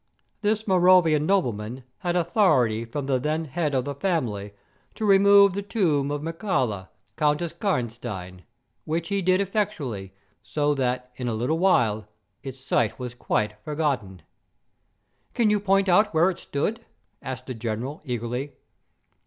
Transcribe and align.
"This 0.41 0.67
Moravian 0.67 1.27
nobleman 1.27 1.83
had 1.99 2.15
authority 2.15 2.85
from 2.85 3.05
the 3.05 3.19
then 3.19 3.45
head 3.45 3.75
of 3.75 3.85
the 3.85 3.93
family 3.93 4.51
to 4.95 5.05
remove 5.05 5.53
the 5.53 5.61
tomb 5.61 6.09
of 6.09 6.23
Mircalla, 6.23 6.89
Countess 7.17 7.53
Karnstein, 7.53 8.41
which 8.85 9.09
he 9.09 9.21
did 9.21 9.39
effectually, 9.39 10.11
so 10.41 10.73
that 10.73 11.11
in 11.17 11.27
a 11.27 11.35
little 11.35 11.59
while 11.59 12.07
its 12.41 12.59
site 12.59 12.97
was 12.97 13.13
quite 13.13 13.61
forgotten." 13.63 14.23
"Can 15.35 15.51
you 15.51 15.59
point 15.59 15.87
out 15.87 16.15
where 16.15 16.31
it 16.31 16.39
stood?" 16.39 16.83
asked 17.21 17.45
the 17.45 17.53
General, 17.53 18.01
eagerly. 18.03 18.53